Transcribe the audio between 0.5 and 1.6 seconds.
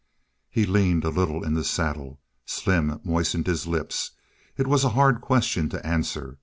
leaned a little in